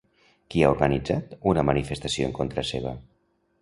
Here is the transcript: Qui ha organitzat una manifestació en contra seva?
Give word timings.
Qui 0.53 0.63
ha 0.67 0.71
organitzat 0.77 1.37
una 1.53 1.67
manifestació 1.71 2.31
en 2.33 2.37
contra 2.43 2.69
seva? 2.75 2.99